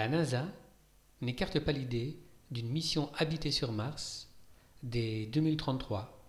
La 0.00 0.08
NASA 0.08 0.46
n'écarte 1.20 1.60
pas 1.60 1.72
l'idée 1.72 2.16
d'une 2.50 2.70
mission 2.70 3.12
habitée 3.18 3.50
sur 3.50 3.70
Mars 3.70 4.30
dès 4.82 5.26
2033. 5.26 6.24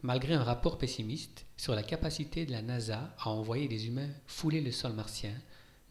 Malgré 0.00 0.32
un 0.32 0.42
rapport 0.42 0.78
pessimiste 0.78 1.44
sur 1.58 1.74
la 1.74 1.82
capacité 1.82 2.46
de 2.46 2.52
la 2.52 2.62
NASA 2.62 3.14
à 3.18 3.28
envoyer 3.28 3.68
des 3.68 3.86
humains 3.86 4.08
fouler 4.26 4.62
le 4.62 4.72
sol 4.72 4.94
martien, 4.94 5.34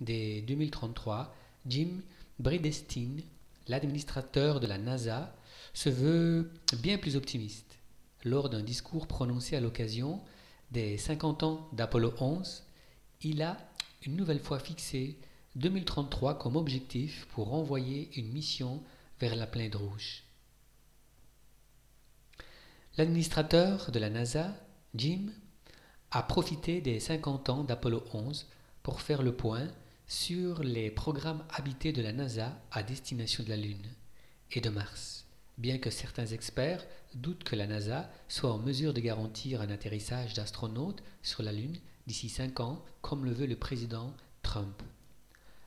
dès 0.02 0.42
2033, 0.42 1.32
Jim 1.68 2.02
Bridenstine, 2.40 3.22
l'administrateur 3.68 4.60
de 4.60 4.66
la 4.66 4.80
NASA, 4.80 5.36
se 5.76 5.90
veut 5.90 6.50
bien 6.80 6.98
plus 6.98 7.16
optimiste. 7.16 7.78
Lors 8.24 8.50
d'un 8.50 8.64
discours 8.64 9.06
prononcé 9.06 9.56
à 9.56 9.62
l'occasion 9.62 10.22
des 10.72 10.98
50 10.98 11.44
ans 11.44 11.70
d'Apollo 11.72 12.16
11, 12.20 12.64
il 13.22 13.44
a 13.44 13.60
une 14.08 14.16
nouvelle 14.16 14.40
fois 14.40 14.58
fixé 14.58 15.20
2033 15.56 16.40
comme 16.40 16.56
objectif 16.56 17.28
pour 17.28 17.54
envoyer 17.54 18.10
une 18.16 18.32
mission 18.32 18.82
vers 19.20 19.36
la 19.36 19.46
planète 19.46 19.76
rouge. 19.76 20.24
L'administrateur 22.98 23.92
de 23.92 24.00
la 24.00 24.10
NASA, 24.10 24.56
Jim, 24.96 25.32
a 26.12 26.24
profité 26.24 26.82
des 26.82 27.00
50 27.00 27.50
ans 27.50 27.64
d'Apollo 27.64 28.04
11 28.14 28.48
pour 28.82 29.02
faire 29.02 29.22
le 29.22 29.36
point 29.36 29.68
sur 30.08 30.64
les 30.64 30.90
programmes 30.90 31.44
habités 31.50 31.92
de 31.92 32.02
la 32.02 32.14
NASA 32.14 32.60
à 32.72 32.84
destination 32.84 33.44
de 33.44 33.50
la 33.50 33.58
Lune 33.58 33.90
et 34.52 34.62
de 34.62 34.70
Mars, 34.70 35.26
bien 35.58 35.78
que 35.78 35.90
certains 35.90 36.28
experts 36.28 36.86
doutent 37.14 37.44
que 37.44 37.56
la 37.56 37.68
NASA 37.68 38.12
soit 38.28 38.52
en 38.52 38.60
mesure 38.60 38.94
de 38.94 39.02
garantir 39.02 39.62
un 39.62 39.70
atterrissage 39.70 40.34
d'astronautes 40.34 41.04
sur 41.22 41.44
la 41.44 41.52
Lune 41.52 41.78
d'ici 42.08 42.30
5 42.30 42.60
ans, 42.60 42.84
comme 43.02 43.26
le 43.26 43.32
veut 43.32 43.48
le 43.48 43.56
président 43.56 44.14
Trump. 44.42 44.82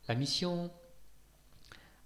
La 0.08 0.14
mission 0.14 0.70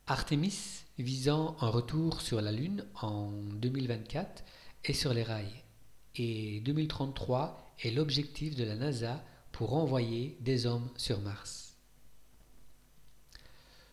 Artemis 0.07 0.85
visant 0.99 1.55
un 1.61 1.69
retour 1.69 2.23
sur 2.23 2.41
la 2.41 2.51
Lune 2.51 2.87
en 3.03 3.31
2024 3.31 4.43
est 4.85 4.95
sur 4.95 5.13
les 5.13 5.23
rails 5.23 5.63
et 6.17 6.61
2033 6.61 7.75
est 7.81 7.91
l'objectif 7.91 8.57
de 8.57 8.65
la 8.65 8.75
NASA 8.75 9.23
pour 9.53 9.75
envoyer 9.75 10.39
des 10.41 10.65
hommes 10.65 10.89
sur 10.97 11.21
Mars. 11.21 11.77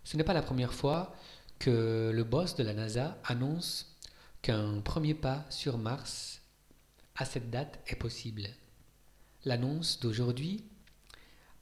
Ce 0.05 0.16
n'est 0.16 0.23
pas 0.23 0.33
la 0.33 0.42
première 0.42 0.73
fois 0.73 1.14
que 1.59 2.09
le 2.14 2.23
boss 2.23 2.55
de 2.55 2.64
la 2.64 2.73
NASA 2.73 3.17
annonce 3.25 3.94
qu'un 4.42 4.80
premier 4.80 5.15
pas 5.15 5.45
sur 5.49 5.77
Mars 5.77 6.42
à 7.17 7.26
cette 7.26 7.49
date 7.49 7.82
est 7.87 7.98
possible. 7.98 8.48
L'annonce 9.43 9.99
d'aujourd'hui 9.99 10.64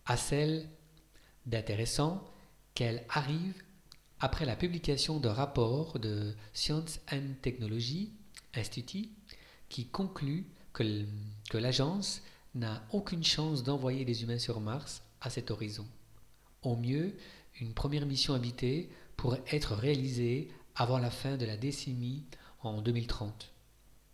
a 0.05 0.15
celle 0.15 0.69
d'intéressant 1.47 2.23
qu'elle 2.75 3.05
arrive 3.09 3.63
après 4.19 4.45
la 4.45 4.55
publication 4.55 5.19
d'un 5.19 5.33
rapport 5.33 5.97
de 5.97 6.35
Science 6.53 6.99
and 7.11 7.33
Technology 7.41 8.11
Institute 8.53 9.11
qui 9.69 9.87
conclut 9.87 10.45
que, 10.73 10.83
l'agence 11.57 12.21
n'a 12.53 12.85
aucune 12.91 13.23
chance 13.23 13.63
d'envoyer 13.63 14.05
des 14.05 14.23
humains 14.23 14.39
sur 14.39 14.59
Mars 14.59 15.01
à 15.21 15.29
cet 15.29 15.51
horizon. 15.51 15.87
Au 16.63 16.75
mieux, 16.75 17.15
une 17.59 17.73
première 17.73 18.05
mission 18.05 18.33
habitée 18.33 18.89
pourrait 19.15 19.43
être 19.51 19.73
réalisée 19.73 20.49
avant 20.75 20.97
la 20.97 21.11
fin 21.11 21.37
de 21.37 21.45
la 21.45 21.57
décennie 21.57 22.25
en 22.61 22.81
2030, 22.81 23.53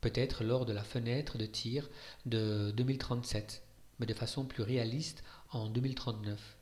peut-être 0.01 0.43
lors 0.43 0.65
de 0.65 0.73
la 0.73 0.83
fenêtre 0.83 1.37
de 1.37 1.45
tir 1.45 1.89
de 2.25 2.71
2037, 2.77 3.63
mais 3.99 4.05
de 4.05 4.13
façon 4.13 4.45
plus 4.45 4.63
réaliste 4.63 5.23
en 5.49 5.67
2039. 5.67 6.57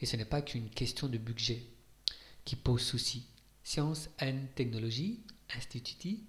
Et 0.00 0.06
ce 0.06 0.16
n'est 0.16 0.24
pas 0.24 0.42
qu'une 0.42 0.70
question 0.70 1.08
de 1.08 1.18
budget 1.18 1.62
qui 2.44 2.56
pose 2.56 2.82
souci. 2.82 3.26
Science 3.64 4.10
and 4.20 4.46
Technology 4.54 5.20
Institute 5.56 6.22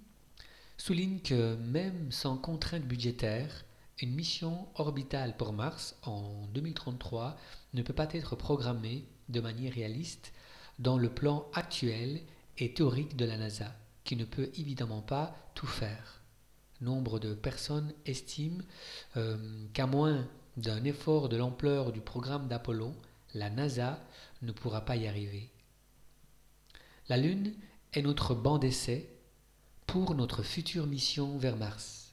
souligne 0.76 1.20
que 1.20 1.56
même 1.56 2.10
sans 2.10 2.36
contrainte 2.36 2.84
budgétaire, 2.84 3.64
une 4.00 4.14
mission 4.14 4.68
orbitale 4.76 5.36
pour 5.36 5.52
Mars 5.52 5.96
en 6.02 6.46
2033 6.54 7.36
ne 7.74 7.82
peut 7.82 7.92
pas 7.92 8.08
être 8.12 8.36
programmée 8.36 9.04
de 9.28 9.40
manière 9.40 9.72
réaliste 9.72 10.32
dans 10.78 10.98
le 10.98 11.10
plan 11.10 11.46
actuel 11.52 12.20
et 12.58 12.72
théorique 12.72 13.16
de 13.16 13.24
la 13.24 13.36
NASA, 13.36 13.74
qui 14.04 14.16
ne 14.16 14.24
peut 14.24 14.50
évidemment 14.56 15.02
pas 15.02 15.36
tout 15.54 15.66
faire. 15.66 16.22
Nombre 16.80 17.18
de 17.18 17.34
personnes 17.34 17.92
estiment 18.06 18.62
euh, 19.16 19.36
qu'à 19.72 19.86
moins 19.86 20.26
d'un 20.56 20.84
effort 20.84 21.28
de 21.28 21.36
l'ampleur 21.36 21.92
du 21.92 22.00
programme 22.00 22.46
d'Apollon, 22.46 22.94
la 23.34 23.50
NASA 23.50 24.00
ne 24.42 24.52
pourra 24.52 24.84
pas 24.84 24.96
y 24.96 25.06
arriver. 25.06 25.50
La 27.08 27.16
Lune 27.16 27.54
est 27.92 28.02
notre 28.02 28.34
banc 28.34 28.58
d'essai 28.58 29.08
pour 29.86 30.14
notre 30.14 30.42
future 30.42 30.86
mission 30.86 31.38
vers 31.38 31.56
Mars. 31.56 32.12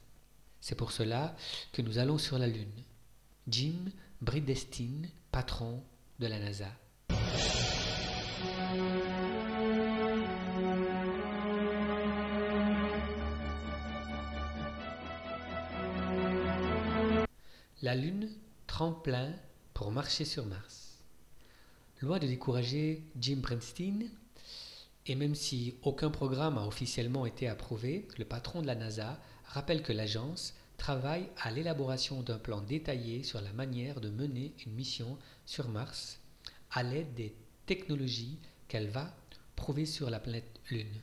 C'est 0.60 0.74
pour 0.74 0.92
cela 0.92 1.36
que 1.72 1.82
nous 1.82 1.98
allons 1.98 2.18
sur 2.18 2.38
la 2.38 2.46
Lune. 2.46 2.82
Jim 3.48 3.92
Bridenstine, 4.20 5.08
patron 5.30 5.82
de 6.18 6.26
la 6.26 6.38
NASA. 6.38 6.72
La 17.82 17.94
Lune, 17.94 18.30
tremplin 18.66 19.32
pour 19.74 19.92
marcher 19.92 20.24
sur 20.24 20.46
Mars. 20.46 20.85
Loin 22.02 22.18
de 22.18 22.26
décourager 22.26 23.02
Jim 23.18 23.36
Bernstein, 23.36 24.10
et 25.06 25.14
même 25.14 25.34
si 25.34 25.76
aucun 25.82 26.10
programme 26.10 26.58
a 26.58 26.66
officiellement 26.66 27.24
été 27.24 27.48
approuvé, 27.48 28.06
le 28.18 28.26
patron 28.26 28.60
de 28.60 28.66
la 28.66 28.74
NASA 28.74 29.18
rappelle 29.46 29.82
que 29.82 29.94
l'agence 29.94 30.52
travaille 30.76 31.26
à 31.38 31.50
l'élaboration 31.50 32.22
d'un 32.22 32.38
plan 32.38 32.60
détaillé 32.60 33.22
sur 33.22 33.40
la 33.40 33.52
manière 33.54 34.02
de 34.02 34.10
mener 34.10 34.52
une 34.66 34.74
mission 34.74 35.16
sur 35.46 35.70
Mars 35.70 36.20
à 36.70 36.82
l'aide 36.82 37.14
des 37.14 37.34
technologies 37.64 38.38
qu'elle 38.68 38.88
va 38.88 39.16
prouver 39.54 39.86
sur 39.86 40.10
la 40.10 40.20
planète 40.20 40.60
Lune. 40.68 41.00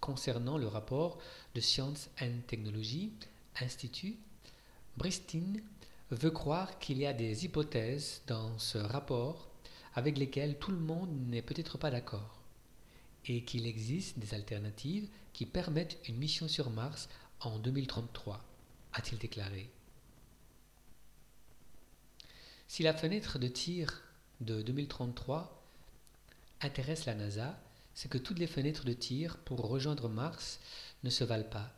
Concernant 0.00 0.58
le 0.58 0.66
rapport 0.66 1.18
de 1.54 1.60
Science 1.60 2.10
and 2.20 2.40
Technology 2.46 3.12
Institute, 3.62 4.18
Bristin 4.98 5.54
veut 6.10 6.30
croire 6.30 6.78
qu'il 6.80 6.98
y 6.98 7.06
a 7.06 7.14
des 7.14 7.46
hypothèses 7.46 8.20
dans 8.26 8.58
ce 8.58 8.76
rapport 8.76 9.51
avec 9.94 10.18
lesquelles 10.18 10.58
tout 10.58 10.70
le 10.70 10.78
monde 10.78 11.10
n'est 11.28 11.42
peut-être 11.42 11.78
pas 11.78 11.90
d'accord 11.90 12.40
et 13.26 13.44
qu'il 13.44 13.66
existe 13.66 14.18
des 14.18 14.34
alternatives 14.34 15.08
qui 15.32 15.46
permettent 15.46 15.98
une 16.08 16.16
mission 16.16 16.48
sur 16.48 16.70
Mars 16.70 17.08
en 17.40 17.58
2033, 17.58 18.44
a-t-il 18.92 19.18
déclaré. 19.18 19.70
Si 22.68 22.82
la 22.82 22.94
fenêtre 22.94 23.38
de 23.38 23.48
tir 23.48 24.02
de 24.40 24.62
2033 24.62 25.62
intéresse 26.62 27.06
la 27.06 27.14
NASA, 27.14 27.60
c'est 27.94 28.10
que 28.10 28.18
toutes 28.18 28.38
les 28.38 28.46
fenêtres 28.46 28.84
de 28.84 28.92
tir 28.92 29.36
pour 29.38 29.60
rejoindre 29.68 30.08
Mars 30.08 30.60
ne 31.04 31.10
se 31.10 31.24
valent 31.24 31.48
pas. 31.48 31.72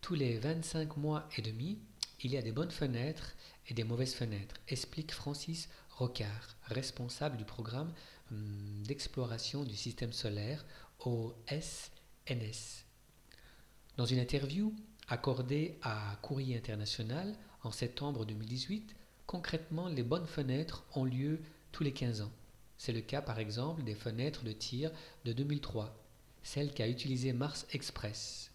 Tous 0.00 0.14
les 0.14 0.38
25 0.38 0.96
mois 0.96 1.28
et 1.36 1.42
demi, 1.42 1.78
il 2.22 2.30
y 2.30 2.36
a 2.36 2.42
des 2.42 2.52
bonnes 2.52 2.70
fenêtres 2.70 3.34
et 3.68 3.74
des 3.74 3.84
mauvaises 3.84 4.14
fenêtres, 4.14 4.54
explique 4.68 5.12
Francis 5.12 5.68
Rocard, 5.96 6.58
responsable 6.64 7.38
du 7.38 7.46
programme 7.46 7.90
hum, 8.30 8.82
d'exploration 8.86 9.64
du 9.64 9.74
système 9.74 10.12
solaire 10.12 10.66
au 11.00 11.32
SNS. 11.48 12.84
Dans 13.96 14.04
une 14.04 14.18
interview 14.18 14.74
accordée 15.08 15.78
à 15.80 16.18
Courrier 16.20 16.54
International 16.54 17.34
en 17.62 17.70
septembre 17.70 18.26
2018, 18.26 18.94
concrètement, 19.26 19.88
les 19.88 20.02
bonnes 20.02 20.26
fenêtres 20.26 20.84
ont 20.94 21.04
lieu 21.04 21.40
tous 21.72 21.82
les 21.82 21.94
15 21.94 22.20
ans. 22.20 22.32
C'est 22.76 22.92
le 22.92 23.00
cas 23.00 23.22
par 23.22 23.38
exemple 23.38 23.82
des 23.82 23.94
fenêtres 23.94 24.44
de 24.44 24.52
tir 24.52 24.90
de 25.24 25.32
2003, 25.32 25.96
celle 26.42 26.74
qu'a 26.74 26.88
utilisée 26.88 27.32
Mars 27.32 27.66
Express, 27.72 28.50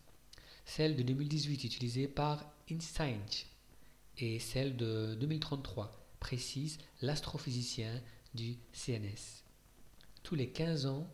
celle 0.63 0.95
de 0.95 1.01
2018 1.01 1.63
utilisée 1.63 2.07
par 2.07 2.45
InScience 2.69 3.47
et 4.19 4.37
celle 4.37 4.77
de 4.77 5.15
2033, 5.15 6.00
précise 6.21 6.77
l'astrophysicien 7.01 8.01
du 8.33 8.55
CNS. 8.71 9.43
Tous 10.23 10.35
les 10.35 10.47
15 10.47 10.85
ans, 10.85 11.05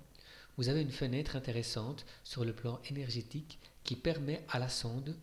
vous 0.58 0.70
avez 0.70 0.82
une 0.82 0.92
fenêtre 0.92 1.36
intéressante 1.36 2.06
sur 2.24 2.46
le 2.46 2.54
plan 2.54 2.80
énergétique 2.90 3.58
qui 3.84 3.96
permet 3.96 4.46
à 4.50 4.60
la 4.60 4.70
sonde 4.70 5.18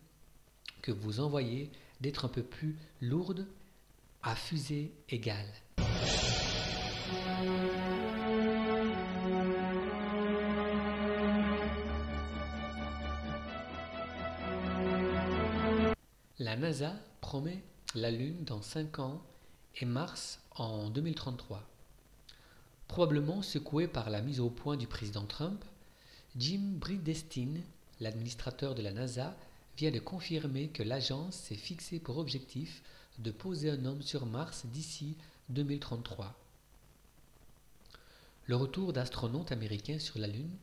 que 0.81 0.91
vous 0.91 1.21
envoyez 1.21 1.71
d'être 2.01 2.25
un 2.25 2.29
peu 2.29 2.43
plus 2.43 2.75
lourde 2.99 3.47
à 4.23 4.35
fusée 4.35 4.91
égale. 5.07 5.53
La 16.39 16.57
NASA 16.57 16.93
promet 17.21 17.63
la 17.93 18.11
Lune 18.11 18.43
dans 18.43 18.61
5 18.61 18.99
ans 18.99 19.21
et 19.77 19.85
Mars 19.85 20.39
en 20.55 20.89
2033. 20.89 21.61
Probablement 22.87 23.41
secoué 23.41 23.87
par 23.87 24.09
la 24.09 24.21
mise 24.21 24.39
au 24.39 24.49
point 24.49 24.77
du 24.77 24.87
président 24.87 25.25
Trump, 25.25 25.63
Jim 26.37 26.61
Bridenstine, 26.79 27.61
l'administrateur 27.99 28.75
de 28.75 28.81
la 28.81 28.91
NASA, 28.91 29.35
vient 29.77 29.91
de 29.91 29.99
confirmer 29.99 30.69
que 30.69 30.83
l'agence 30.83 31.35
s'est 31.35 31.55
fixée 31.55 31.99
pour 31.99 32.17
objectif 32.17 32.83
de 33.19 33.31
poser 33.31 33.69
un 33.69 33.85
homme 33.85 34.01
sur 34.01 34.25
Mars 34.25 34.65
d'ici 34.67 35.17
2033. 35.49 36.33
Le 38.47 38.55
retour 38.55 38.93
d'astronautes 38.93 39.51
américains 39.51 39.99
sur 39.99 40.19
la 40.19 40.27
Lune 40.27 40.55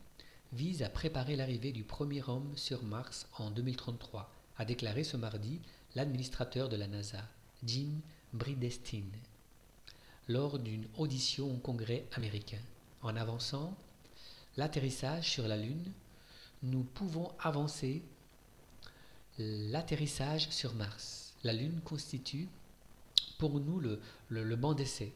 vise 0.53 0.83
à 0.83 0.89
préparer 0.89 1.37
l'arrivée 1.37 1.73
du 1.73 1.83
premier 1.83 2.23
homme 2.29 2.53
sur 2.57 2.83
Mars 2.83 3.27
en 3.39 3.51
2033, 3.51 4.31
a 4.59 4.65
déclaré 4.65 5.05
ce 5.05 5.17
mardi 5.17 5.61
l'administrateur 5.95 6.69
de 6.69 6.77
la 6.77 6.87
NASA, 6.87 7.23
Jim 7.65 8.01
Bridenstine, 8.33 9.13
lors 10.29 10.59
d'une 10.59 10.87
audition 10.97 11.53
au 11.53 11.59
Congrès 11.59 12.07
américain. 12.13 12.61
En 13.03 13.17
avançant 13.17 13.77
l'atterrissage 14.57 15.31
sur 15.31 15.49
la 15.49 15.57
Lune, 15.57 15.93
nous 16.63 16.85
pouvons 16.85 17.33
avancer 17.41 18.03
l'atterrissage 19.39 20.49
sur 20.51 20.75
Mars. 20.75 21.35
La 21.43 21.53
Lune 21.53 21.81
constitue 21.85 22.49
pour 23.39 23.59
nous 23.59 23.81
le, 23.81 24.01
le, 24.29 24.57
banc 24.57 24.75
d'essai. 24.75 25.13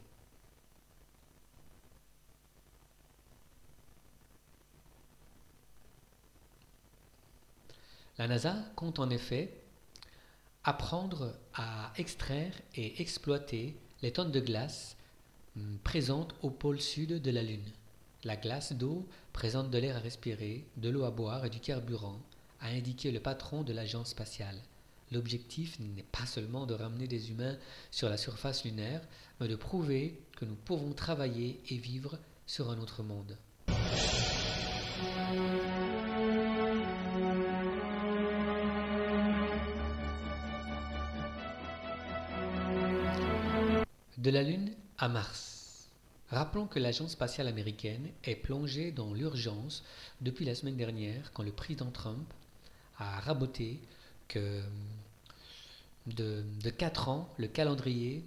La 8.18 8.26
NASA 8.26 8.56
compte 8.74 8.98
en 8.98 9.10
effet 9.10 9.65
apprendre 10.66 11.32
à 11.54 11.92
extraire 11.96 12.52
et 12.74 13.00
exploiter 13.00 13.76
les 14.02 14.12
tonnes 14.12 14.32
de 14.32 14.40
glace 14.40 14.96
hum, 15.56 15.78
présentes 15.84 16.34
au 16.42 16.50
pôle 16.50 16.80
sud 16.80 17.22
de 17.22 17.30
la 17.30 17.42
Lune. 17.42 17.72
La 18.24 18.36
glace 18.36 18.72
d'eau 18.72 19.06
présente 19.32 19.70
de 19.70 19.78
l'air 19.78 19.96
à 19.96 20.00
respirer, 20.00 20.66
de 20.76 20.88
l'eau 20.88 21.04
à 21.04 21.12
boire 21.12 21.44
et 21.44 21.50
du 21.50 21.60
carburant, 21.60 22.20
a 22.60 22.68
indiqué 22.70 23.12
le 23.12 23.20
patron 23.20 23.62
de 23.62 23.72
l'agence 23.72 24.10
spatiale. 24.10 24.58
L'objectif 25.12 25.78
n'est 25.78 26.02
pas 26.02 26.26
seulement 26.26 26.66
de 26.66 26.74
ramener 26.74 27.06
des 27.06 27.30
humains 27.30 27.56
sur 27.92 28.08
la 28.08 28.16
surface 28.16 28.64
lunaire, 28.64 29.02
mais 29.38 29.46
de 29.46 29.54
prouver 29.54 30.20
que 30.36 30.44
nous 30.44 30.56
pouvons 30.56 30.92
travailler 30.92 31.60
et 31.70 31.76
vivre 31.76 32.18
sur 32.44 32.70
un 32.70 32.78
autre 32.80 33.04
monde. 33.04 33.38
De 44.26 44.32
la 44.32 44.42
Lune 44.42 44.74
à 44.98 45.08
Mars. 45.08 45.88
Rappelons 46.30 46.66
que 46.66 46.80
l'agence 46.80 47.12
spatiale 47.12 47.46
américaine 47.46 48.08
est 48.24 48.34
plongée 48.34 48.90
dans 48.90 49.14
l'urgence 49.14 49.84
depuis 50.20 50.44
la 50.44 50.56
semaine 50.56 50.76
dernière 50.76 51.32
quand 51.32 51.44
le 51.44 51.52
président 51.52 51.92
Trump 51.92 52.26
a 52.98 53.20
raboté 53.20 53.78
de, 54.34 54.62
de 56.08 56.70
4 56.70 57.08
ans 57.08 57.28
le 57.36 57.46
calendrier 57.46 58.24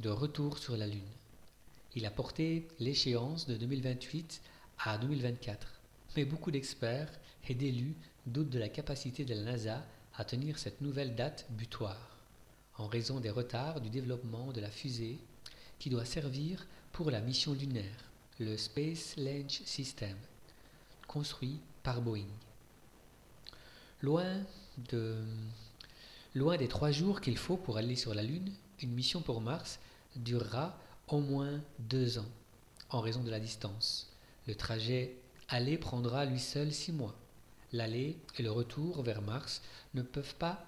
de 0.00 0.08
retour 0.08 0.56
sur 0.56 0.74
la 0.74 0.86
Lune. 0.86 1.02
Il 1.96 2.06
a 2.06 2.10
porté 2.10 2.66
l'échéance 2.78 3.46
de 3.46 3.58
2028 3.58 4.40
à 4.78 4.96
2024. 4.96 5.82
Mais 6.16 6.24
beaucoup 6.24 6.50
d'experts 6.50 7.12
et 7.46 7.54
d'élus 7.54 7.94
doutent 8.24 8.48
de 8.48 8.58
la 8.58 8.70
capacité 8.70 9.26
de 9.26 9.34
la 9.34 9.42
NASA 9.42 9.84
à 10.16 10.24
tenir 10.24 10.58
cette 10.58 10.80
nouvelle 10.80 11.14
date 11.14 11.44
butoir, 11.50 12.16
en 12.78 12.86
raison 12.86 13.20
des 13.20 13.28
retards 13.28 13.82
du 13.82 13.90
développement 13.90 14.50
de 14.50 14.62
la 14.62 14.70
fusée 14.70 15.20
qui 15.82 15.90
doit 15.90 16.04
servir 16.04 16.64
pour 16.92 17.10
la 17.10 17.20
mission 17.20 17.54
lunaire, 17.54 18.08
le 18.38 18.56
Space 18.56 19.16
Launch 19.16 19.62
System, 19.64 20.16
construit 21.08 21.58
par 21.82 22.00
Boeing. 22.00 22.28
Loin, 24.00 24.44
de, 24.92 25.16
loin 26.36 26.56
des 26.56 26.68
trois 26.68 26.92
jours 26.92 27.20
qu'il 27.20 27.36
faut 27.36 27.56
pour 27.56 27.78
aller 27.78 27.96
sur 27.96 28.14
la 28.14 28.22
Lune, 28.22 28.52
une 28.80 28.92
mission 28.92 29.22
pour 29.22 29.40
Mars 29.40 29.80
durera 30.14 30.78
au 31.08 31.18
moins 31.18 31.60
deux 31.80 32.16
ans, 32.16 32.30
en 32.90 33.00
raison 33.00 33.24
de 33.24 33.30
la 33.32 33.40
distance. 33.40 34.08
Le 34.46 34.54
trajet 34.54 35.16
aller 35.48 35.78
prendra 35.78 36.26
lui 36.26 36.38
seul 36.38 36.72
six 36.72 36.92
mois. 36.92 37.16
L'aller 37.72 38.16
et 38.38 38.44
le 38.44 38.52
retour 38.52 39.02
vers 39.02 39.20
Mars 39.20 39.62
ne 39.94 40.02
peuvent 40.02 40.36
pas 40.36 40.64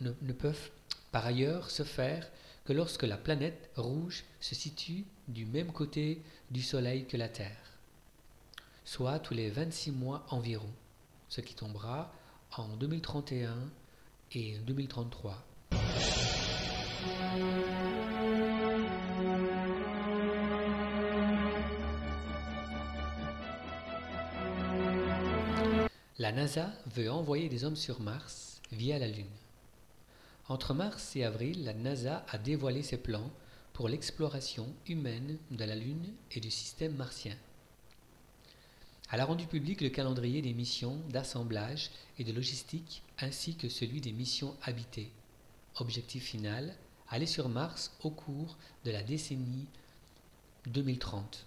ne 0.00 0.32
peuvent 0.32 0.70
par 1.10 1.26
ailleurs 1.26 1.72
se 1.72 1.82
faire 1.82 2.30
que 2.68 2.74
lorsque 2.74 3.04
la 3.04 3.16
planète 3.16 3.70
rouge 3.76 4.24
se 4.40 4.54
situe 4.54 5.06
du 5.26 5.46
même 5.46 5.72
côté 5.72 6.20
du 6.50 6.60
Soleil 6.60 7.06
que 7.06 7.16
la 7.16 7.30
Terre, 7.30 7.78
soit 8.84 9.20
tous 9.20 9.32
les 9.32 9.48
26 9.48 9.90
mois 9.92 10.26
environ 10.28 10.68
ce 11.30 11.40
qui 11.40 11.54
tombera 11.54 12.12
en 12.58 12.68
2031 12.76 13.56
et 14.32 14.58
2033. 14.66 15.42
La 26.18 26.32
NASA 26.32 26.70
veut 26.94 27.10
envoyer 27.10 27.48
des 27.48 27.64
hommes 27.64 27.76
sur 27.76 28.02
Mars 28.02 28.60
via 28.72 28.98
la 28.98 29.08
Lune. 29.08 29.24
Entre 30.48 30.72
mars 30.72 31.14
et 31.14 31.24
avril, 31.24 31.64
la 31.64 31.74
NASA 31.74 32.24
a 32.28 32.38
dévoilé 32.38 32.82
ses 32.82 32.96
plans 32.96 33.30
pour 33.74 33.88
l'exploration 33.88 34.66
humaine 34.86 35.38
de 35.50 35.64
la 35.64 35.76
Lune 35.76 36.14
et 36.32 36.40
du 36.40 36.50
système 36.50 36.96
martien. 36.96 37.36
Elle 39.10 39.20
a 39.20 39.26
rendu 39.26 39.46
public 39.46 39.80
le 39.82 39.90
calendrier 39.90 40.40
des 40.40 40.54
missions 40.54 40.98
d'assemblage 41.10 41.90
et 42.18 42.24
de 42.24 42.32
logistique 42.32 43.02
ainsi 43.18 43.56
que 43.56 43.68
celui 43.68 44.00
des 44.00 44.12
missions 44.12 44.56
habitées. 44.62 45.10
Objectif 45.76 46.24
final, 46.24 46.74
aller 47.10 47.26
sur 47.26 47.48
Mars 47.48 47.92
au 48.02 48.10
cours 48.10 48.56
de 48.84 48.90
la 48.90 49.02
décennie 49.02 49.66
2030. 50.66 51.46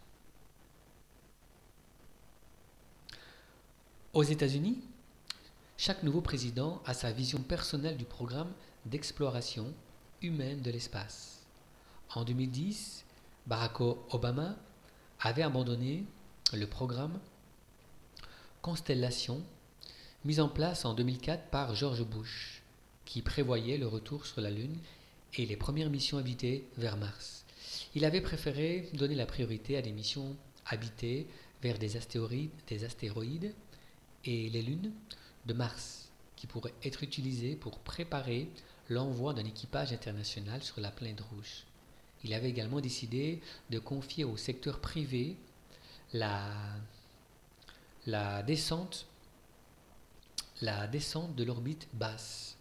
Aux 4.14 4.24
États-Unis, 4.24 4.80
chaque 5.78 6.04
nouveau 6.04 6.22
président 6.22 6.82
a 6.86 6.94
sa 6.94 7.12
vision 7.12 7.42
personnelle 7.42 7.98
du 7.98 8.06
programme 8.06 8.52
d'exploration 8.86 9.74
humaine 10.22 10.62
de 10.62 10.72
l'espace. 10.72 11.44
En 12.14 12.24
2010, 12.24 13.06
Barack 13.48 13.82
Obama 13.82 14.56
avait 15.20 15.44
abandonné 15.44 16.04
le 16.54 16.68
programme 16.68 17.20
Constellation, 18.62 19.42
mise 20.26 20.40
en 20.40 20.50
place 20.50 20.86
en 20.86 20.94
2004 20.94 21.50
par 21.50 21.74
George 21.74 22.04
Bush, 22.04 22.62
qui 23.06 23.22
prévoyait 23.22 23.78
le 23.78 23.88
retour 23.88 24.26
sur 24.26 24.42
la 24.42 24.52
Lune 24.52 24.78
et 25.36 25.46
les 25.46 25.56
premières 25.58 25.90
missions 25.90 26.18
habitées 26.18 26.68
vers 26.78 26.98
Mars. 26.98 27.46
Il 27.96 28.06
avait 28.06 28.22
préféré 28.22 28.90
donner 28.94 29.16
la 29.16 29.26
priorité 29.26 29.78
à 29.78 29.82
des 29.82 29.92
missions 29.92 30.36
habitées 30.66 31.28
vers 31.62 31.78
des 31.78 31.98
astéroïdes, 31.98 32.52
des 32.68 32.84
astéroïdes 32.84 33.54
et 34.26 34.50
les 34.50 34.62
lunes 34.62 34.92
de 35.46 35.54
Mars, 35.54 36.10
qui 36.36 36.48
pourraient 36.48 36.74
être 36.84 37.04
utilisées 37.04 37.56
pour 37.56 37.80
préparer 37.80 38.50
l'envoi 38.92 39.34
d'un 39.34 39.46
équipage 39.46 39.94
international 39.94 40.62
sur 40.62 40.82
la 40.82 40.92
planète 40.92 41.22
rouge. 41.22 41.64
Il 42.24 42.34
avait 42.34 42.50
également 42.50 42.82
décidé 42.82 43.42
de 43.70 43.80
confier 43.80 44.26
au 44.26 44.36
secteur 44.38 44.80
privé 44.80 45.38
la 46.14 46.76
descente, 48.44 49.08
la 50.62 50.88
descente 50.88 51.36
de 51.36 51.44
l'orbite 51.46 51.88
basse, 51.94 52.58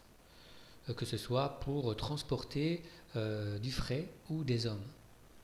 euh, 0.88 0.94
que 0.94 1.04
ce 1.04 1.16
soit 1.16 1.60
pour 1.60 1.94
transporter 1.96 2.82
euh, 3.16 3.58
du 3.58 3.72
frais 3.72 4.08
ou 4.30 4.44
des 4.44 4.66
hommes, 4.66 4.86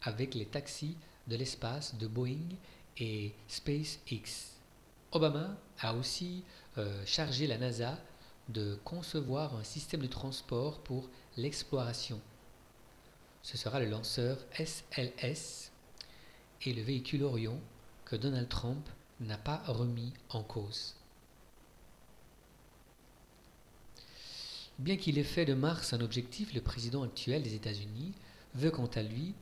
avec 0.03 0.35
les 0.35 0.47
taxis 0.47 0.97
de 1.27 1.37
l'espace 1.37 1.97
de 1.97 2.07
Boeing 2.07 2.55
et 2.97 3.33
SpaceX. 3.49 4.53
Obama 5.11 5.57
a 5.81 5.95
aussi 5.95 6.45
euh, 6.79 7.05
chargé 7.05 7.49
la 7.49 7.59
NASA 7.59 7.99
de 8.49 8.79
concevoir 8.85 9.57
un 9.57 9.65
système 9.65 10.03
de 10.03 10.07
transport 10.07 10.81
pour 10.81 11.09
l'exploration. 11.37 12.21
Ce 13.43 13.57
sera 13.57 13.81
le 13.81 13.87
lanceur 13.87 14.39
SLS 14.53 15.73
et 16.63 16.73
le 16.73 16.83
véhicule 16.83 17.23
Orion 17.25 17.61
que 18.05 18.17
Donald 18.17 18.49
Trump 18.49 18.89
n'a 19.21 19.39
pas 19.39 19.63
remis 19.67 20.13
en 20.31 20.43
cause. 20.43 20.95
Bien 24.79 24.97
qu'il 24.97 25.19
ait 25.19 25.25
fait 25.25 25.47
de 25.47 25.55
Mars 25.55 25.93
un 25.93 26.01
objectif, 26.01 26.53
le 26.53 26.61
président 26.61 27.03
actuel 27.03 27.43
des 27.43 27.55
États-Unis 27.55 28.13
veut 28.55 28.71
quant 28.71 28.91
à 28.95 29.03
lui 29.03 29.35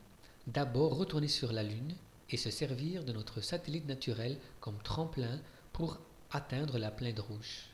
d'abord 0.46 0.96
retourner 0.96 1.28
sur 1.28 1.52
la 1.52 1.62
Lune 1.62 1.94
et 2.30 2.37
se 2.37 2.50
servir 2.50 3.04
de 3.04 3.12
notre 3.12 3.40
satellite 3.40 3.87
naturel 3.87 4.38
comme 4.61 4.80
tremplin 4.82 5.40
pour 5.73 5.99
atteindre 6.30 6.78
la 6.78 6.90
planète 6.90 7.18
rouge. 7.18 7.74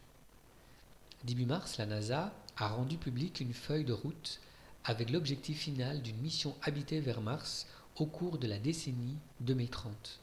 Début 1.25 1.45
mars, 1.45 1.77
la 1.77 1.85
NASA 1.85 2.33
a 2.57 2.69
rendu 2.69 2.97
publique 2.97 3.41
une 3.41 3.53
feuille 3.53 3.85
de 3.85 3.93
route 3.93 4.41
avec 4.85 5.11
l'objectif 5.11 5.59
final 5.59 6.01
d'une 6.01 6.17
mission 6.17 6.57
habitée 6.63 7.01
vers 7.01 7.21
Mars 7.21 7.67
au 7.97 8.07
cours 8.07 8.39
de 8.39 8.47
la 8.47 8.59
décennie 8.59 9.19
2030. 9.41 10.21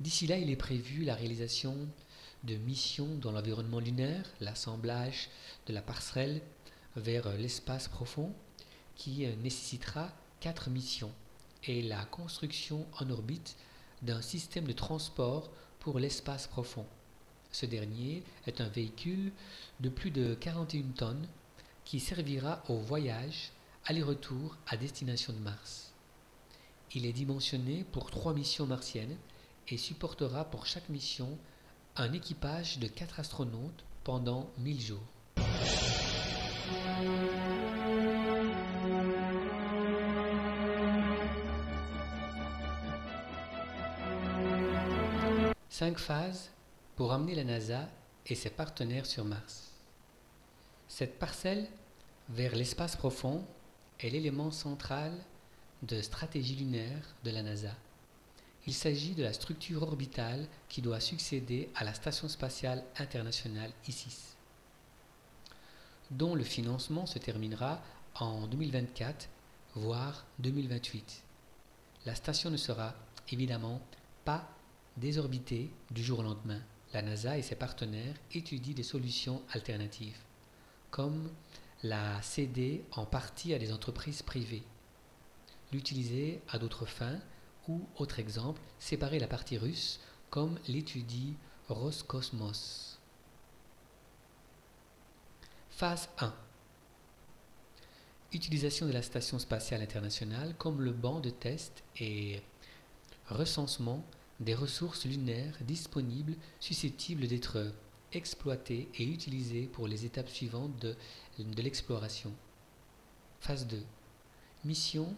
D'ici 0.00 0.26
là, 0.26 0.38
il 0.38 0.50
est 0.50 0.56
prévu 0.56 1.04
la 1.04 1.14
réalisation 1.14 1.76
de 2.42 2.56
missions 2.56 3.14
dans 3.16 3.30
l'environnement 3.30 3.78
lunaire, 3.78 4.24
l'assemblage 4.40 5.28
de 5.68 5.72
la 5.72 5.82
passerelle 5.82 6.42
vers 6.96 7.32
l'espace 7.36 7.86
profond, 7.86 8.32
qui 8.96 9.24
nécessitera 9.42 10.12
quatre 10.40 10.68
missions, 10.68 11.12
et 11.62 11.82
la 11.82 12.04
construction 12.06 12.86
en 12.98 13.08
orbite 13.10 13.56
d'un 14.02 14.22
système 14.22 14.64
de 14.64 14.72
transport 14.72 15.48
pour 15.78 16.00
l'espace 16.00 16.48
profond. 16.48 16.86
Ce 17.52 17.66
dernier 17.66 18.22
est 18.46 18.60
un 18.60 18.68
véhicule 18.68 19.32
de 19.80 19.88
plus 19.88 20.10
de 20.10 20.34
41 20.34 20.82
tonnes 20.96 21.26
qui 21.84 22.00
servira 22.00 22.62
au 22.68 22.76
voyage 22.78 23.50
aller-retour 23.86 24.56
à 24.66 24.76
destination 24.76 25.32
de 25.32 25.38
Mars. 25.38 25.92
Il 26.94 27.06
est 27.06 27.12
dimensionné 27.12 27.84
pour 27.92 28.10
trois 28.10 28.34
missions 28.34 28.66
martiennes 28.66 29.16
et 29.68 29.76
supportera 29.76 30.44
pour 30.44 30.66
chaque 30.66 30.88
mission 30.88 31.38
un 31.96 32.12
équipage 32.12 32.78
de 32.78 32.86
quatre 32.86 33.20
astronautes 33.20 33.84
pendant 34.04 34.50
1000 34.58 34.80
jours. 34.80 35.02
Cinq 45.68 45.98
phases 45.98 46.50
pour 46.98 47.12
amener 47.12 47.36
la 47.36 47.44
NASA 47.44 47.88
et 48.26 48.34
ses 48.34 48.50
partenaires 48.50 49.06
sur 49.06 49.24
Mars. 49.24 49.70
Cette 50.88 51.16
parcelle 51.16 51.68
vers 52.28 52.56
l'espace 52.56 52.96
profond 52.96 53.46
est 54.00 54.10
l'élément 54.10 54.50
central 54.50 55.12
de 55.84 56.02
stratégie 56.02 56.56
lunaire 56.56 57.14
de 57.22 57.30
la 57.30 57.44
NASA. 57.44 57.70
Il 58.66 58.74
s'agit 58.74 59.14
de 59.14 59.22
la 59.22 59.32
structure 59.32 59.84
orbitale 59.84 60.48
qui 60.68 60.82
doit 60.82 60.98
succéder 60.98 61.70
à 61.76 61.84
la 61.84 61.94
Station 61.94 62.28
spatiale 62.28 62.82
internationale 62.98 63.70
ISIS, 63.86 64.36
dont 66.10 66.34
le 66.34 66.42
financement 66.42 67.06
se 67.06 67.20
terminera 67.20 67.80
en 68.16 68.48
2024, 68.48 69.28
voire 69.76 70.26
2028. 70.40 71.22
La 72.06 72.16
station 72.16 72.50
ne 72.50 72.56
sera 72.56 72.92
évidemment 73.30 73.80
pas 74.24 74.48
désorbitée 74.96 75.70
du 75.92 76.02
jour 76.02 76.18
au 76.18 76.22
lendemain. 76.24 76.60
La 76.92 77.02
NASA 77.02 77.36
et 77.36 77.42
ses 77.42 77.56
partenaires 77.56 78.16
étudient 78.32 78.74
des 78.74 78.82
solutions 78.82 79.42
alternatives, 79.52 80.18
comme 80.90 81.30
la 81.82 82.20
céder 82.22 82.84
en 82.92 83.04
partie 83.04 83.52
à 83.52 83.58
des 83.58 83.72
entreprises 83.72 84.22
privées, 84.22 84.64
l'utiliser 85.70 86.40
à 86.48 86.58
d'autres 86.58 86.86
fins 86.86 87.18
ou, 87.68 87.86
autre 87.96 88.18
exemple, 88.18 88.60
séparer 88.78 89.18
la 89.18 89.28
partie 89.28 89.58
russe 89.58 90.00
comme 90.30 90.58
l'étudie 90.66 91.34
Roscosmos. 91.68 92.98
Phase 95.70 96.08
1 96.18 96.34
Utilisation 98.32 98.86
de 98.86 98.92
la 98.92 99.02
Station 99.02 99.38
spatiale 99.38 99.82
internationale 99.82 100.54
comme 100.58 100.82
le 100.82 100.92
banc 100.92 101.20
de 101.20 101.30
test 101.30 101.84
et 101.98 102.42
recensement 103.28 104.04
des 104.40 104.54
ressources 104.54 105.04
lunaires 105.04 105.56
disponibles 105.62 106.36
susceptibles 106.60 107.26
d'être 107.26 107.72
exploitées 108.12 108.88
et 108.94 109.04
utilisées 109.04 109.66
pour 109.66 109.88
les 109.88 110.04
étapes 110.04 110.28
suivantes 110.28 110.78
de, 110.78 110.96
l'exploration. 111.56 112.32
Phase 113.40 113.66
2 113.66 113.82
Mission 114.64 115.14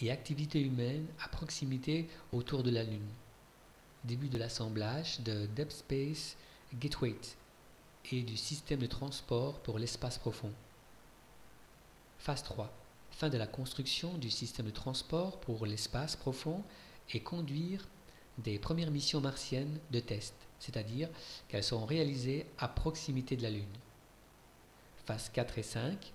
et 0.00 0.10
activités 0.10 0.60
humaines 0.60 1.06
à 1.20 1.28
proximité 1.28 2.08
autour 2.32 2.62
de 2.62 2.70
la 2.70 2.82
Lune. 2.82 3.08
Début 4.04 4.28
de 4.28 4.38
l'assemblage 4.38 5.20
de 5.20 5.46
Deep 5.46 5.72
Space 5.72 6.36
Gateway 6.74 7.16
et 8.12 8.22
du 8.22 8.36
système 8.36 8.80
de 8.80 8.86
transport 8.86 9.58
pour 9.60 9.78
l'espace 9.78 10.18
profond. 10.18 10.52
Phase 12.18 12.42
3. 12.42 12.72
Fin 13.10 13.28
de 13.28 13.38
la 13.38 13.46
construction 13.46 14.16
du 14.18 14.30
système 14.30 14.66
de 14.66 14.70
transport 14.70 15.40
pour 15.40 15.66
l'espace 15.66 16.16
profond 16.16 16.62
et 17.12 17.20
conduire 17.20 17.86
des 18.38 18.58
premières 18.58 18.90
missions 18.90 19.20
martiennes 19.20 19.78
de 19.90 20.00
test, 20.00 20.34
c'est-à-dire 20.58 21.08
qu'elles 21.48 21.64
seront 21.64 21.86
réalisées 21.86 22.46
à 22.58 22.68
proximité 22.68 23.36
de 23.36 23.42
la 23.42 23.50
Lune. 23.50 23.64
Phase 25.06 25.30
4 25.32 25.58
et 25.58 25.62
5. 25.62 26.12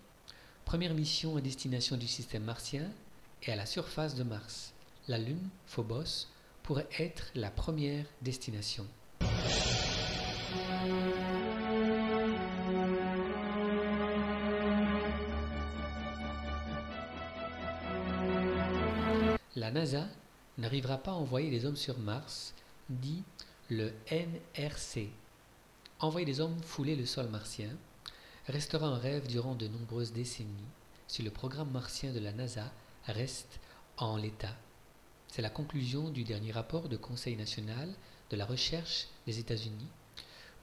Première 0.66 0.94
mission 0.94 1.38
à 1.38 1.42
destination 1.42 1.98
du 1.98 2.08
système 2.08 2.44
martien 2.44 2.90
et 3.44 3.52
à 3.52 3.56
la 3.56 3.66
surface 3.66 4.16
de 4.16 4.24
Mars. 4.24 4.74
La 5.08 5.18
Lune, 5.18 5.50
Phobos, 5.66 6.28
pourrait 6.64 6.90
être 7.00 7.32
la 7.36 7.50
première 7.50 8.06
destination. 8.22 8.86
La 19.56 19.70
NASA 19.70 20.08
n'arrivera 20.62 20.98
pas 20.98 21.12
à 21.12 21.16
envoyer 21.16 21.50
des 21.50 21.66
hommes 21.66 21.76
sur 21.76 21.98
Mars, 22.00 22.54
dit 22.90 23.24
le 23.70 23.92
NRC. 24.10 25.10
Envoyer 26.00 26.26
des 26.26 26.40
hommes 26.40 26.62
fouler 26.64 26.96
le 26.96 27.06
sol 27.06 27.28
martien 27.30 27.70
restera 28.48 28.88
un 28.88 28.98
rêve 28.98 29.28
durant 29.28 29.56
de 29.56 29.68
nombreuses 29.68 30.14
décennies 30.14 30.70
si 31.08 31.24
le 31.24 31.32
programme 31.32 31.72
martien 31.72 32.14
de 32.14 32.20
la 32.20 32.32
NASA 32.32 32.72
reste 33.06 33.60
en 33.98 34.18
l'état. 34.18 34.56
C'est 35.28 35.42
la 35.42 35.50
conclusion 35.50 36.10
du 36.10 36.24
dernier 36.24 36.52
rapport 36.52 36.90
du 36.90 36.98
Conseil 36.98 37.36
national 37.36 37.90
de 38.30 38.38
la 38.38 38.46
recherche 38.46 39.08
des 39.26 39.40
États-Unis, 39.40 39.88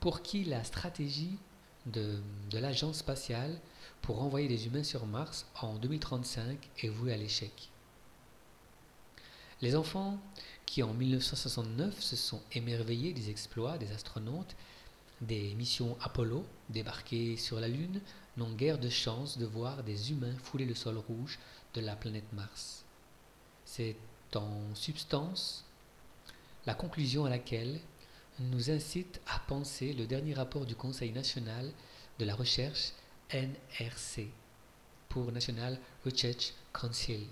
pour 0.00 0.23
qui 0.23 0.45
la 0.45 0.64
stratégie 0.64 1.38
de, 1.87 2.21
de 2.50 2.59
l'agence 2.59 2.99
spatiale 2.99 3.59
pour 4.00 4.23
envoyer 4.23 4.49
des 4.49 4.67
humains 4.67 4.85
sur 4.85 5.07
Mars 5.07 5.47
en 5.61 5.75
2035 5.75 6.59
est 6.83 6.88
vouée 6.88 7.12
à 7.12 7.17
l'échec. 7.17 7.71
Les 9.61 9.75
enfants 9.75 10.19
qui 10.67 10.83
en 10.83 10.95
1969 10.95 12.00
se 12.00 12.17
sont 12.17 12.41
émerveillés 12.53 13.12
des 13.12 13.31
exploits 13.31 13.79
des 13.79 13.91
astronautes 13.91 14.55
des 15.21 15.55
missions 15.55 15.97
Apollo 16.00 16.47
débarqués 16.69 17.37
sur 17.37 17.59
la 17.59 17.67
Lune 17.67 18.00
n'ont 18.37 18.53
guère 18.53 18.79
de 18.79 18.88
chance 18.88 19.37
de 19.37 19.47
voir 19.47 19.83
des 19.83 20.12
humains 20.12 20.37
fouler 20.45 20.65
le 20.65 20.77
sol 20.77 20.97
rouge 20.97 21.38
de 21.75 21.81
la 21.81 21.97
planète 21.97 22.33
Mars. 22.33 22.85
C'est 23.65 23.97
en 24.35 24.75
substance 24.75 25.65
la 26.67 26.75
conclusion 26.75 27.25
à 27.25 27.31
laquelle 27.31 27.81
nous 28.38 28.71
incite 28.71 29.21
à 29.27 29.41
penser 29.41 29.93
le 29.93 30.07
dernier 30.07 30.35
rapport 30.35 30.67
du 30.67 30.77
Conseil 30.77 31.11
national 31.11 31.73
de 32.21 32.25
la 32.25 32.37
recherche 32.37 32.93
NRC 33.33 34.29
pour 35.09 35.33
National 35.33 35.79
Research 36.05 36.53
Council 36.73 37.27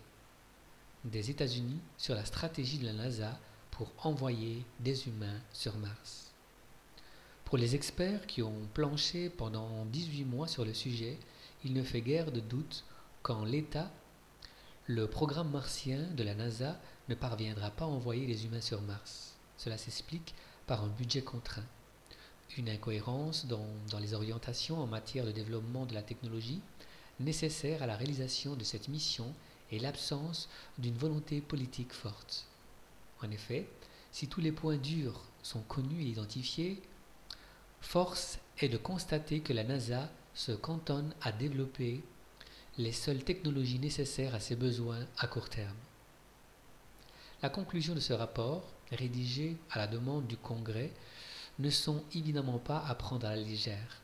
des 1.10 1.30
États-Unis 1.30 1.80
sur 1.96 2.14
la 2.14 2.24
stratégie 2.24 2.78
de 2.78 2.86
la 2.86 2.92
NASA 2.92 3.38
pour 3.70 3.92
envoyer 4.02 4.64
des 4.80 5.08
humains 5.08 5.40
sur 5.52 5.76
Mars. 5.78 6.32
Pour 7.44 7.58
les 7.58 7.74
experts 7.74 8.26
qui 8.26 8.42
ont 8.42 8.66
planché 8.74 9.30
pendant 9.30 9.84
18 9.86 10.24
mois 10.24 10.48
sur 10.48 10.64
le 10.64 10.74
sujet, 10.74 11.18
il 11.64 11.72
ne 11.74 11.82
fait 11.82 12.00
guère 12.00 12.32
de 12.32 12.40
doute 12.40 12.84
qu'en 13.22 13.44
l'état 13.44 13.90
le 14.88 15.08
programme 15.08 15.50
martien 15.50 15.98
de 16.16 16.22
la 16.22 16.36
NASA 16.36 16.78
ne 17.08 17.16
parviendra 17.16 17.70
pas 17.70 17.86
à 17.86 17.88
envoyer 17.88 18.24
les 18.24 18.44
humains 18.46 18.60
sur 18.60 18.80
Mars. 18.82 19.34
Cela 19.56 19.78
s'explique 19.78 20.34
par 20.66 20.84
un 20.84 20.88
budget 20.88 21.22
contraint, 21.22 21.66
une 22.56 22.68
incohérence 22.68 23.46
dans, 23.46 23.66
les 23.98 24.14
orientations 24.14 24.80
en 24.80 24.86
matière 24.86 25.26
de 25.26 25.32
développement 25.32 25.86
de 25.86 25.94
la 25.94 26.02
technologie 26.02 26.60
nécessaires 27.18 27.82
à 27.82 27.86
la 27.86 27.96
réalisation 27.96 28.54
de 28.54 28.62
cette 28.62 28.86
mission 28.86 29.32
et 29.70 29.78
l'absence 29.78 30.48
d'une 30.78 30.96
volonté 30.96 31.40
politique 31.40 31.92
forte. 31.92 32.46
En 33.22 33.30
effet, 33.30 33.68
si 34.12 34.28
tous 34.28 34.40
les 34.40 34.52
points 34.52 34.76
durs 34.76 35.22
sont 35.42 35.62
connus 35.62 36.02
et 36.02 36.08
identifiés, 36.08 36.80
force 37.80 38.38
est 38.58 38.68
de 38.68 38.76
constater 38.76 39.40
que 39.40 39.52
la 39.52 39.64
NASA 39.64 40.10
se 40.34 40.52
cantonne 40.52 41.14
à 41.22 41.32
développer 41.32 42.02
les 42.78 42.92
seules 42.92 43.24
technologies 43.24 43.78
nécessaires 43.78 44.34
à 44.34 44.40
ses 44.40 44.56
besoins 44.56 45.06
à 45.18 45.26
court 45.26 45.48
terme. 45.48 45.76
La 47.42 47.48
conclusion 47.48 47.94
de 47.94 48.00
ce 48.00 48.12
rapport, 48.12 48.64
rédigé 48.90 49.56
à 49.70 49.78
la 49.78 49.86
demande 49.86 50.26
du 50.26 50.36
Congrès, 50.36 50.92
ne 51.58 51.70
sont 51.70 52.02
évidemment 52.14 52.58
pas 52.58 52.84
à 52.86 52.94
prendre 52.94 53.26
à 53.26 53.34
la 53.34 53.42
légère. 53.42 54.02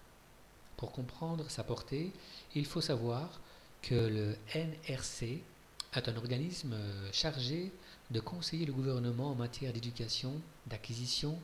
Pour 0.77 0.93
comprendre 0.93 1.51
sa 1.51 1.65
portée, 1.65 2.13
il 2.55 2.67
faut 2.67 2.81
savoir 2.81 3.41
que 3.83 3.95
le 3.95 4.37
NRC 4.55 5.43
est 6.01 6.09
un 6.09 6.17
organisme 6.17 6.75
chargé 7.13 7.73
de 8.11 8.21
conseiller 8.21 8.67
le 8.67 8.73
gouvernement 8.73 9.31
en 9.31 9.35
matière 9.35 9.73
d'éducation, 9.73 10.41
d'acquisition 10.67 11.39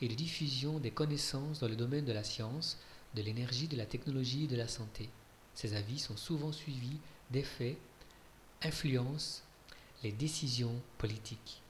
et 0.00 0.08
de 0.08 0.14
diffusion 0.14 0.78
des 0.78 0.90
connaissances 0.90 1.60
dans 1.60 1.68
le 1.68 1.76
domaine 1.76 2.04
de 2.04 2.12
la 2.12 2.24
science, 2.24 2.78
de 3.14 3.22
l'énergie, 3.22 3.68
de 3.68 3.76
la 3.76 3.86
technologie 3.86 4.44
et 4.44 4.48
de 4.48 4.56
la 4.56 4.68
santé. 4.68 5.08
Ces 5.54 5.74
avis 5.74 5.98
sont 5.98 6.16
souvent 6.16 6.52
suivis 6.52 6.98
d'effets, 7.30 7.76
influencent 8.62 9.42
les 10.02 10.12
décisions 10.12 10.80
politiques. 10.98 11.62